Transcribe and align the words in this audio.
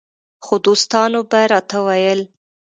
خو 0.45 0.53
دوستانو 0.65 1.19
به 1.29 1.41
راته 1.51 1.79
ویل 1.85 2.19